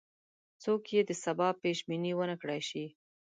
[0.63, 2.85] څوک یې د سبا پیش بیني ونه کړای شي.